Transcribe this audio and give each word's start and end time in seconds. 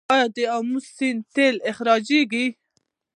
آیا 0.13 0.27
د 0.35 0.37
امو 0.57 0.77
سیند 0.95 1.21
تیل 1.33 1.55
استخراج 1.69 2.05
کیږي؟ 2.31 2.45